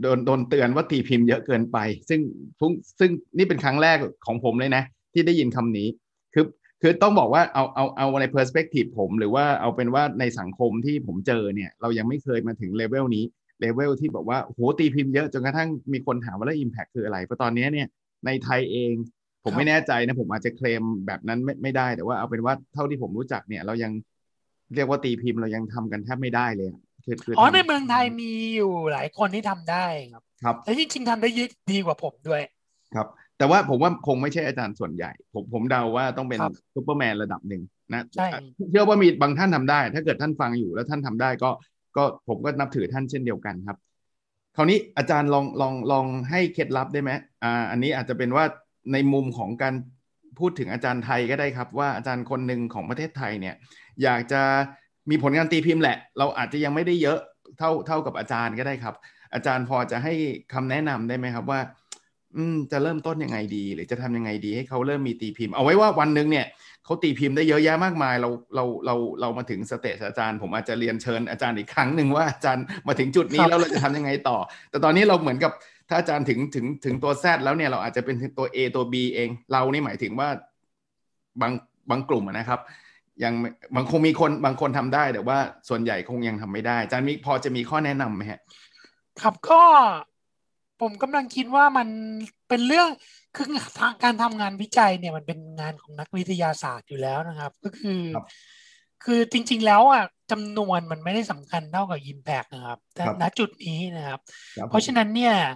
[0.00, 1.78] โดนโดนเตือนว่าตีพิมพ์เยอะเกินไป
[2.08, 2.20] ซึ่ง
[2.60, 4.82] ซึ่งซึ่งนี่เป็นครั้งแรกของผมเลยนะ
[5.14, 5.88] ที่ได้ยินคำนี้
[6.34, 6.44] คือ
[6.82, 13.24] คือต้องบอกว่าเอาเอาเอาใน perspective ผม หรือว่าเอาเป็นว่าในสังคมที่ผมเจอเนี่ย เรายังไม่เคยมาถึงเลเวลนี้
[13.60, 17.88] เลเวลที่บอกว่าโหตีพิมพ์เยอะจนกระทั่งมีคนถามว่าแล้ว impact คืออะไรเพราะตอนนี้เนี่ย
[18.26, 18.92] ในไทยเอง
[19.46, 23.92] ผมครับไม่แน่ใจนะผมอาจจะเคลมแบบนั้นไม่ไม่ได้ แต่ว่าเอาเป็นว่าเท่าที่ผมรู้จักเนี่ย เรายัง
[24.74, 31.28] เรียกว่าตีพิมพ์เรายังทำกันแทบไม่ได้เลยอะคือคืออ๋อทำในเมืองไทยมีอยู่หลายคนที่ทำได้ครับ ครับและจริงๆทำได้
[31.72, 32.42] ดีกว่าผมด้วย
[32.94, 33.06] ครับ
[33.38, 38.28] แต่ว่าผมว่าคงไม่ใช่อาจารย์ส่วนใหญ่ ผมผมเดาว่าต้องเป็นครับซูเปอร์แมนระดับหนึ่งนะใช่
[38.70, 41.50] เชื่อว่ามีบางท่านทำได้ ถ้าเกิดท่านฟังอยู่แล้วท่านทำได้ก็
[41.96, 43.76] ก็ผมก็นับถือท่านเช่นเดียวกันครับ
[44.56, 47.10] คราวนี้อาจารย์ลองลองลองให้เคล็ดลับได้ไหม
[47.42, 48.44] อ่าอันนี้อาจจะเป็นว่า
[48.92, 49.74] ในมุมของการ
[50.38, 53.54] พูดถึงอาจารย์ไทยก็ได้ครับ ว่าอาจารย์คนหนึ่งของประเทศไทยเนี่ย
[54.02, 54.42] อยากจะ
[55.10, 57.18] มีผลงานตีพิมพ์แหละ เราอาจจะยังไม่ได้เยอะ
[57.58, 58.94] เท่าเท่ากับอาจารย์ก็ได้ครับ
[59.34, 60.14] อาจารย์พอจะให้
[60.52, 61.60] คำแนะนำได้ไหมครับว่า
[62.36, 66.46] อืมจะเริ่มต้นยังไงดี หรือจะทำยังไงดีให้เขาเริ่มมีตีพิมพ์ เอาไว้ว่าวันหนึ่งเนี่ย
[66.84, 74.38] เขาตีพิมพ์ได้เยอะแยะมากมาย เราเราเราเรามาถึงสเตจอาจารย์ ผมอาจจะเรียนเชิญอาจารย์อีกครั้งหนึ่งว่าอาจารย์มาถึงจุดนี้ครับแล้วเราจะทำยังไงต่อ
[74.70, 75.52] แต่ตอนนี้เราเหมือนกับ
[75.88, 80.28] ถ้าอาจารย์ถึงถึงถึงตัว Z แล้วเนี่ยเราอาจจะเป็นตัว A ตัว B เอง เรานี่หมายถึงว่า
[81.40, 81.52] บาง
[81.90, 82.60] บางกลุ่มอะนะครับ
[83.24, 88.40] ยังไม่บางคงมีคนบางคนทำได้ แต่ว่าส่วนใหญ่คงยังทำไม่ได้อาจารย์มีพอจะมีข้อแนะนำไหมฮะ
[89.22, 89.62] ครับก็
[90.80, 91.88] ผมกำลังคิดว่ามัน
[92.48, 92.88] เป็นเรื่อง
[93.36, 93.46] คือ
[93.80, 98.26] ทางการทำงานวิจัยเนี่ยมันเป็นงานของนักวิทยาศาสตร์อยู่แล้วนะครับ ก็คือครับ
[99.04, 104.20] คือจริง ๆ แล้วอะจำนวนมันไม่ได้สำคัญเท่ากับ Impact นะครับแต่ครับณจุดนี้นะครับ
[104.58, 105.54] ครับ เพราะฉะนั้นเนี่ยเอ่อ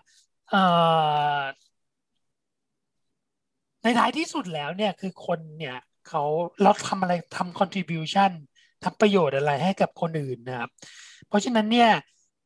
[3.82, 5.76] ในท้ายที่สุดแล้วเนี่ยคือคนเนี่ย
[6.08, 6.22] เขา
[6.62, 8.30] เราทำอะไรทำ contribution
[8.84, 10.70] ทำประโยชน์อะไรให้กับคนอื่นนะครับ
[11.28, 11.90] เพราะฉะนั้นเนี่ย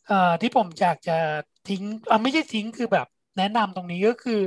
[0.07, 1.17] เอ่อที่ผมอยากจะ
[1.69, 3.07] ทิ้งเอ่อไม่ใช่ทิ้งคือแบบ
[3.39, 4.41] แนะนำตรงนี้ก็คือ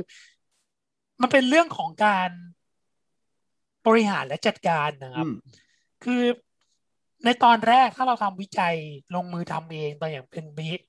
[1.20, 2.30] มันเป็นเรื่องของการ
[3.86, 5.34] บริหารและจัดการนะครับอืม
[6.04, 6.22] คือ
[7.24, 8.74] ในตอนแรกถ้าเราทำวิจัย
[9.14, 10.44] ลงมือทำเองตอนอย่างเป็น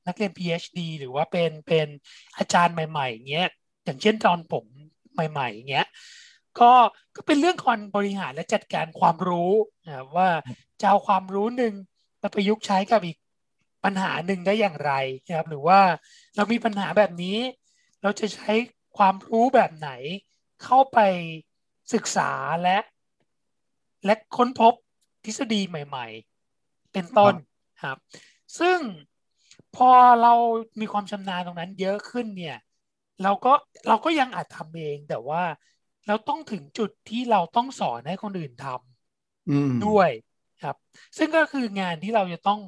[0.07, 1.87] นักเรียน PhD หรือว่าเป็นเป็น
[2.37, 3.47] อาจารย์ใหม่ๆอย่างเงี้ย
[3.85, 4.65] อย่างเช่นตอนผม
[5.13, 5.87] ใหม่ๆอย่างเงี้ย
[6.59, 6.71] ก็
[7.15, 9.51] ก็เป็นเรื่องการบริหารและจัดการความรู้
[9.85, 10.29] นะครับว่า
[10.81, 11.73] จะเอาความรู้หนึ่ง
[12.21, 13.17] มาประยุกต์ใช้กับอีก
[13.83, 14.91] ปัญหาหนึ่งได้อย่างไร
[15.27, 15.79] นะครับหรือว่า
[16.35, 17.37] เรามีปัญหาแบบนี้
[18.01, 18.53] เราจะใช้
[18.97, 19.89] ความรู้แบบไหน
[20.63, 20.99] เข้าไป
[21.93, 22.31] ศึกษา
[22.63, 22.77] และ
[24.05, 24.73] และค้นพบ
[25.29, 26.07] ฤษฎีใหม่
[26.51, 27.33] ๆ เป็นต้น
[27.83, 27.97] ครับ
[28.59, 28.79] ซึ่ง
[29.75, 30.33] พอเรา
[30.79, 32.57] มีความชำนาญตรงนั้นเยอะขึ้นเนี่ย
[33.23, 33.53] เราก็
[33.87, 35.43] เราก็ยังอาจทำเองแต่ว่า
[36.07, 38.65] เราต้องถึงจุดที่เราต้องสอนให้คนอื่นท
[39.47, 40.09] อืมำด้วย
[40.63, 40.75] ครับ
[41.17, 42.59] ซึ่งก็คืองานที่เราจะต้อง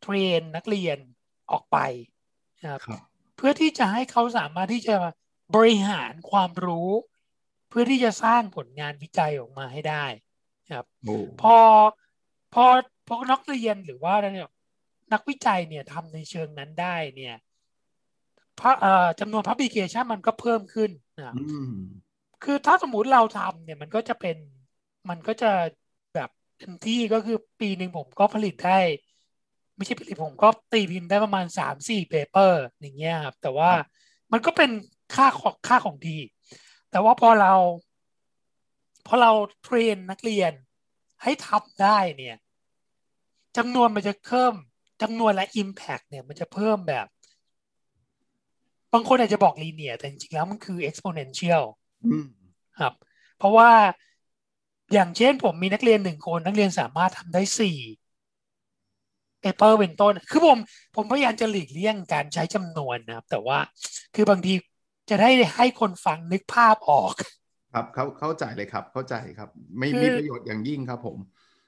[0.00, 0.98] เทรนนักเรียน
[1.50, 1.76] ออกไป
[2.62, 3.00] นะครับครับ
[3.36, 4.96] เพื่อที่จะให้เขาสามารถที่จะ
[5.54, 6.90] บริหารความรู้
[7.68, 10.04] เพื่อที่จะสร้างผลงานวิจัยออกมาให้ได้
[10.70, 11.56] ครับโอ้พอ
[12.54, 12.64] พอ
[13.08, 14.50] พวกนักเรียนหรือว่าเนี่ย
[15.12, 17.36] นักวิจัยเนี่ยทำในเชิงนั้นได้เนี่ย
[18.60, 18.72] พระ
[19.20, 21.34] จำนวนพับลิเคชันมันก็เพิ่มขึ้นนะ
[22.44, 24.36] คือถ้าสมมุติเราทำเนี่ยมันก็จะเป็น
[25.10, 25.50] มันก็จะ
[26.14, 28.78] แบบเต็มที่ก็คือปีหนึ่งผมก็ผลิตได้
[29.76, 33.70] ไม่ใช่ผลิตผมก็ตีพิมพ์ได้ประมาณสามสี่เปเปอร์อย่างเงี้ยครับแต่ว่า
[34.32, 34.70] มันก็เป็น
[35.14, 36.18] ค่าของค่าของดี
[36.90, 37.52] แต่ว่าพอเรา
[39.06, 40.52] พอเราเทรนนักเรียน
[41.22, 42.36] ให้ทำได้เนี่ย
[43.56, 44.52] จำนวนมันจะเพิ่ม
[45.02, 47.06] จำนวนและ Impact เนี่ยมันจะเพิ่มแบบ
[48.92, 51.64] บางคนอาจจะบอกลีเนียแต่จริงๆแล้วมันคือ exponential
[52.80, 52.94] ครับ
[53.38, 53.70] เพราะว่า
[54.92, 57.78] อย่างเช่นผมมีนักเรียนหนึ่งคน นักเรียนสามารถทำได้สี่
[59.40, 60.58] เปเปอร์เป็นต้น คือผม
[60.96, 63.58] ผมพยายามจะหลีกเลี่ยงการใช้จำนวนนะครับ แต่ว่า
[64.14, 64.54] คือบางที
[65.10, 67.14] จะได้ให้คนฟังนึกภาพออก
[67.72, 69.48] ครับเขาเข้าใจเลยครับ เข้าใจครับ
[69.78, 71.16] ไม่มีประโยชน์อย่างยิ่งครับผม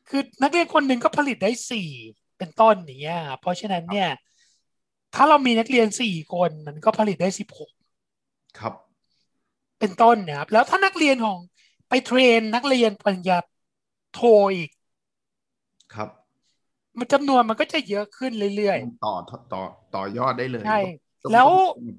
[0.08, 1.88] คือนักเรียนคนหนึ่งก็ผลิตได้สี่
[2.38, 4.08] เป็นต้นอย่างเงี้ยเพราะฉะนั้นเนี่ย
[5.14, 7.70] ถ้าเรามีนักเรียนสี่คนมันก็ผลิตได้สิบหก
[8.58, 8.74] ครับ
[9.80, 11.38] เป็นต้นนะครับแล้วถ้านักเรียนของ
[11.88, 13.38] ไปเทรนนักเรียนปัญญา
[14.14, 14.20] โท
[14.54, 14.70] อีก
[15.94, 16.08] ครับ
[16.98, 19.14] มันจำนวนมันก็จะเยอะขึ้นเรื่อยๆ ต่อ
[19.52, 19.62] ต่อ
[19.94, 20.78] ต่อยอดได้เลยใช่
[21.32, 21.48] แล้ว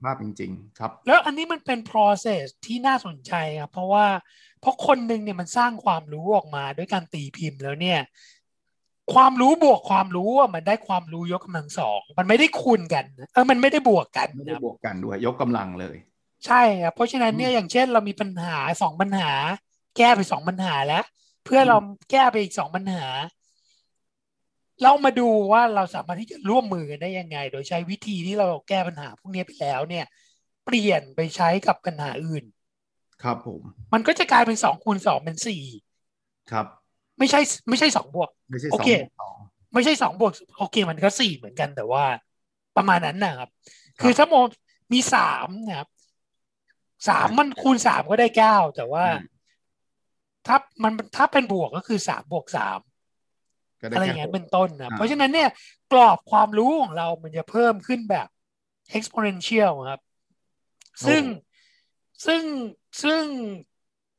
[0.05, 4.05] ภาพจริง ๆ ครับ แล้วอันนี้มันเป็น process ที่น่าสนใจครับเพราะว่า
[4.62, 7.99] เพราะคนหนึ่งเนี่ยมันสร้างความรู้ออกมาด้วยการตีพิมพ์แล้วเนี่ย
[9.13, 15.95] ความรู้บวกความรู้อะมันได้ความรู้ยกกำลังสองมันไม่ได้คูณกันเออมันไม่ได้บวกกันไม่ได้บวกกันด้วย ยกกำลังเลย
[16.45, 19.32] ใช่ครับเพราะฉะนั้นเนี่ยอย่างเช่นเรามีปัญหาสองปัญหา
[19.97, 21.03] แก้ไปสองปัญหาแล้ว
[21.45, 21.77] เพื่อเรา
[22.12, 23.05] แก้ไปอีกสองปัญหา
[24.83, 30.05] เรามาดูว่าเราสามารถที่จะร่วมมือกันได้ยังไง โดยใช้วิธีที่เราแก้ปัญหาพวกนี้ไปแล้วเนี่ย
[30.65, 32.43] เปลี่ยนไปใช้กับปัญหาอื่น
[33.23, 33.61] ครับผม
[33.93, 35.63] มันก็จะกลายเป็นสองคูณสองเป็นสี่
[36.51, 36.65] ครับ
[37.17, 38.89] ไม่ใช่ไม่ใช่สองบวกไม่ใช่โอเค
[39.73, 42.03] ไม่ใช่สองบวกโอเค มันก็สี่เหมือนกันแต่ว่า
[42.77, 43.49] ประมาณนั้นนะครับ
[44.01, 44.35] คือถ้าโม
[44.93, 45.89] มีสามนะครับ
[47.07, 49.05] สามมันคูณสามก็ได้เก้าแต่ว่า
[50.47, 52.79] ถ้ามันถ้าเป็นบวกก็คือสามบวกสาม
[53.81, 55.49] อะไรอย่างเงี้ยเป็นต้นนะเพราะฉะนั้นเนี่ย
[55.91, 58.27] กรอบความรู้ของเรามันจะเพิ่มขึ้นแบบ
[58.97, 60.01] exponential ครับ
[61.07, 61.21] ซึ่ง
[62.25, 62.41] ซึ่ง
[63.03, 63.21] ซึ่ง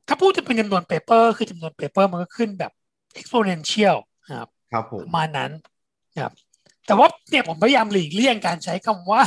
[0.08, 2.72] ถ้าพูดจะเป็นจำนวน paper คือจำนวน paper มันก็ขึ้นแบบ
[3.20, 3.96] exponential
[4.32, 5.50] ครับครับผมมานั้น
[6.18, 6.32] ครับ
[6.86, 9.22] แต่ว่าเนี่ยผมพยายามหลีกเลี่ยงการใช้คำว่า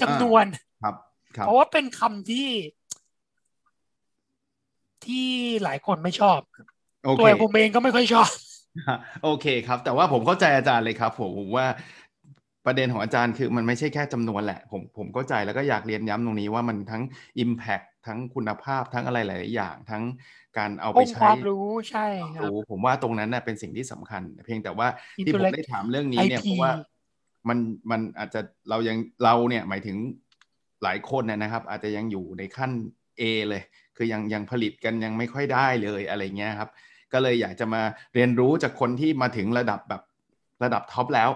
[0.00, 0.44] จำนวน
[0.82, 0.94] ครับ
[1.40, 2.48] เพราะว่าเป็นคำที่
[5.04, 5.26] ที่
[5.64, 6.38] หลายคนไม่ชอบ
[7.18, 8.30] ตัวผมเองก็ไม่ค่อยชอบ
[9.22, 11.66] โอเคครับ แต่ว่าผมเข้าใจอาจารย์เลยครับ ผมผมว่า
[12.66, 17.02] ประเด็นของอาจารย์คือมันไม่ใช่แค่จำนวนแหละ ผมผมเข้าใจแล้วก็อยากเรียนย้ำตรงนี้ว่ามันทั้ง
[17.44, 20.02] Impact ทั้งคุณภาพทั้งอะไรหลาย ๆ อย่าง ทั้ง
[20.58, 22.06] การเอาไปใช้ความรู้ใช่
[22.36, 24.88] ครับผมว่าตรงนั้นน่ะเป็นสิ่งที่สำคัญ เพียงแต่ว่า
[25.24, 26.70] ที่ผมได้ถามเรื่องนี้เนี่ยเพราะว่า
[27.48, 27.58] มัน
[27.90, 29.96] มันอาจจะเรายังเราเนี่ยหมายถึง
[30.82, 32.72] หลายคนนะครับ อาจจะยังอยู่ในขั้น
[33.20, 33.62] A เลย
[33.96, 36.70] คือยังยังผลิตกันยังไม่ค่อยได้เลยอะไรเงี้ยครับ
[37.12, 37.82] ก็เลยอยากจะมา
[38.14, 40.02] เรียนรู้จากคนที่มาถึงระดับแบบ
[40.64, 41.30] ระดับท็อปแล้ว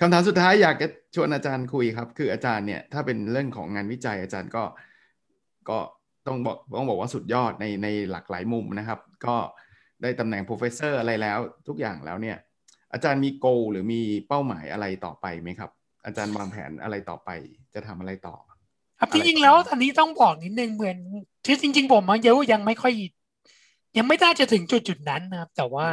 [0.00, 4.64] คำถามสุดท้ายอยากจะชวนอาจารย์คุยครับ คืออาจารย์เนี่ยถ้าเป็นเรื่องของงานวิจัยอาจารย์ก็
[5.68, 5.78] ก็
[6.26, 9.36] ต้องบอกต้องบอกว่าสุดยอดในในหลากหลายมุมนะครับ ก็
[10.02, 12.36] ได้ตำแหน่ง professor อะไรแล้วทุกอย่างแล้วเนี่ย
[12.92, 15.70] อาจารย์มีโกหรือมีเป้าหมายอะไรต่อไปไหมครับ
[16.06, 17.30] อาจารย์วางแผนอะไรต่อไป
[17.74, 18.36] จะทำอะไรต่อ
[18.98, 20.98] ครับจริงแล้วอันนี้ต้องบอกนิดนึงเหมือน
[21.46, 22.94] ที่จริง ๆ ผมมันเยอะยังไม่ค่อย
[23.96, 25.88] ยังไม่ได้จะถึงจุดจุดนั้นนะครับ แต่ว่า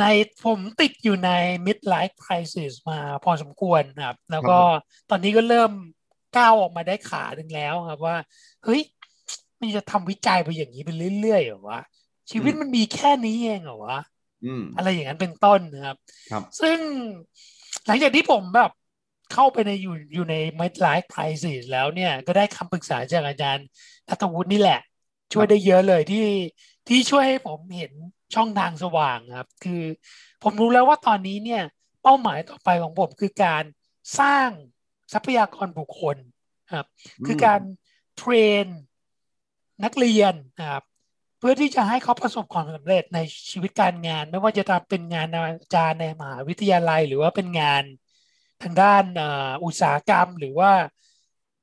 [0.00, 0.04] ใน
[0.44, 1.30] ผมติดอยู่ใน
[1.66, 4.58] midlife crisis มาพอสมควรครับ แล้วก็
[5.10, 5.72] ตอนนี้ก็เริ่ม
[6.36, 8.16] ก้าวออกมาได้ขาหนึ่งแล้วครับว่า
[8.64, 8.80] เฮ้ย
[9.60, 10.90] มันจะทำวิจัยไปอย่างนี้ไป
[11.20, 11.80] เรื่อยๆเหรอวะ
[12.30, 13.98] ชีวิตมันมีแค่นี้เองเหรอวะ
[14.76, 15.96] อะไรอย่างนั้นเป็นต้นนะครับ
[16.60, 16.78] ซึ่ง
[17.86, 18.70] หลังจากที่ผมแบบ
[19.32, 23.66] เข้าไปในอยู่อยู่ใน midlife crisis แล้วเนี่ย ก็ได้คำปรึกษาจากอาจารย์
[24.08, 24.80] นัทวุฒินี่แหละ
[25.32, 26.24] ช่วยได้เยอะเลยที่
[26.88, 27.92] ที่ช่วยให้ผมเห็น
[28.34, 29.82] ช่องทางสว่างครับ คือ
[30.42, 31.62] ผมรู้แล้วว่าตอนนี้เนี่ย
[32.02, 33.64] เป้าหมายต่อไปของผมคือการ
[34.20, 34.48] สร้าง
[35.12, 36.16] ทรัพยากรบุคคล
[36.74, 36.86] ครับ
[37.26, 37.60] คือการ
[38.18, 38.32] เทร
[38.64, 38.66] น
[39.84, 40.34] นักเรียน
[40.70, 40.84] ครับ
[41.38, 43.18] เพื่อที่จะให้เขาประสบความสำเร็จใน
[43.50, 47.82] ชีวิตการงาน ไม่ว่าจะทำเป็นงานอาจารย์ในมหาวิทยาลัย หรือว่าเป็นงาน
[48.62, 49.04] ทางด้าน
[49.64, 50.72] อุตสาหกรรมหรือว่า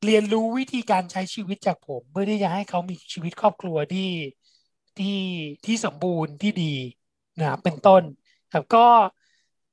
[0.06, 4.10] เรียนรู้วิธีการใช้ชีวิตจากผม เพื่อที่จะให้เขามีชีวิตครอบครัวที่
[5.00, 5.22] ที่
[5.66, 6.76] ที่สมบูรณ์ที่ดี
[7.40, 8.04] นะเป็นต้น
[8.54, 8.88] ครับก็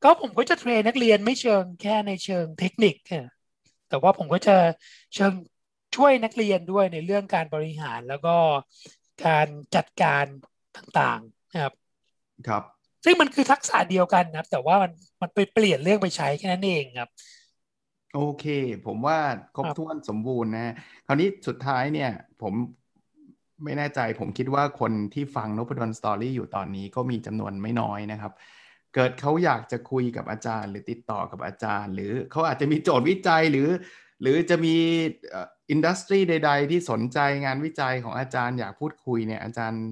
[0.03, 2.95] ก็ผมก็จะเทรนนักเรียนไม่เชิงแค่ในเชิงเทคนิค
[3.89, 4.57] แต่ว่าผมก็จะ
[5.15, 5.33] เชิง
[5.97, 8.37] ช่วยนักเรียนด้วยในเรื่องการบริหารแล้วก็
[9.27, 10.25] การจัดการ
[10.77, 11.75] ต่างๆนะครับ
[12.49, 12.63] ครับ
[13.05, 17.11] ซึ่งมันคือทักษะเดียวกันนะครับ แต่ว่ามันมันไปเปลี่ยนเรื่องไปใช้แค่นั้นเองครับ
[18.15, 18.45] โอเค
[18.87, 19.19] ผมว่า
[19.57, 20.75] ครบถ้วนสมบูรณ์นะ
[21.07, 22.11] คราวนี้สุดท้ายเนี่ย
[22.43, 22.55] ผม
[23.65, 28.33] ไม่แน่ใจผมคิดว่าคนที่ฟังนพดลสตอรี่อยู่ตอนนี้ก็มีจำนวนไม่น้อยนะครับ
[28.95, 33.69] เกิดเขาอยากจะคุยกับอาจารย์ หรือติดต่อกับอาจารย์ หรือเขาอาจจะมีโจทย์วิจัยหรือ
[34.23, 34.77] หรือจะมี
[35.71, 39.83] อินดัสทรีใด ๆ ที่สนใจงานวิจัยของอาจารย์อยากพูดคุยเนี่ยอาจารย์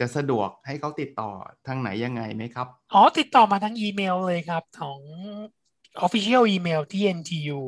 [0.00, 1.30] จะสะดวกให้เขาติดต่อ
[1.66, 5.00] ทางไหนยังไงไหมครับ อ๋อ ติดต่อมาทางอีเมลเลยครับ ของ
[6.06, 7.60] Official Email ที่ NTU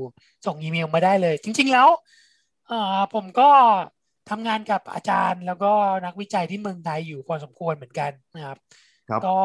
[0.46, 1.88] ส่งอีเมลมาได้เลย จริง ๆ แล้ว
[3.14, 3.50] ผมก็
[4.30, 5.72] ทำงานกับอาจารย์แล้วก็
[6.06, 8.58] นักวิจัยที่เมืองไทยอยู่พอสมควรเหมือนกันนะครับ
[9.12, 9.38] รบก็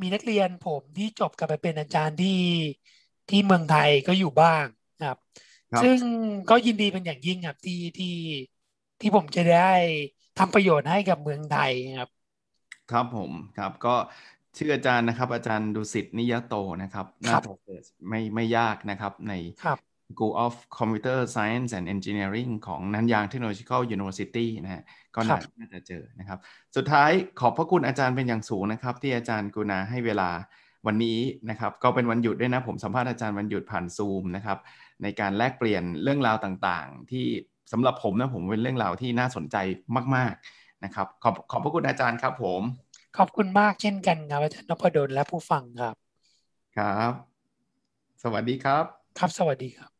[0.00, 2.40] มีนักเรียนผมที่จบกลับไปเป็นอาจารย์ที่
[3.30, 4.64] ที่เมืองไทยก็อยู่บ้าง
[5.04, 5.18] ครับ
[5.74, 5.98] รบซึ่ง
[6.50, 8.16] ก็ยินดีเป็นอย่างยิ่งครับที่ที่
[9.00, 9.72] ที่ผมจะได้
[10.38, 12.10] ทำประโยชน์ให้กับเมืองไทยครับ
[12.92, 13.94] ครับผมครับก็
[14.56, 19.32] ชื่ออาจารย์นะครับ อาจารย์ดุสิตนิยโตนะครับน่าจะเกิดไม่ไม่ยากนะครับใน
[20.12, 24.82] School of Computer Science and Engineering ของนันยาง Technological University นะฮะ
[25.14, 26.38] ก็น่าจะเจอนะครับ
[26.76, 30.30] สุดท้ายขอบพระคุณอาจารย์เป็นอย่างสูงนะครับ ที่อาจารย์กุณาให้เวลา
[30.86, 31.18] วันนี้
[31.50, 34.58] นะครับก็เป็นวันหยุดด้วยนะผมสัมภาษณ์อาจารย์วันหยุดผ่านซูมนะครับ
[35.02, 37.26] ในการแลกเปลี่ยนเรื่องราวต่างๆ ที่
[37.72, 39.56] สำหรับผมนะผมเป็นเรื่องราวที่น่าสนใจ
[40.14, 42.62] มาก ๆนะครับ ขอบขอบพระคุณอาจารย์ครับ ผม
[43.18, 45.94] ขอบคุณมากเช่นกันครับอาจารย์นพดลและผู้ฟังครับ
[46.78, 47.12] ครับ
[48.22, 48.84] สวัสดีครับ
[49.18, 49.99] ครับสวัสดีครับ